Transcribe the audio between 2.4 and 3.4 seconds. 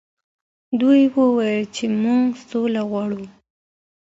سوله غواړو.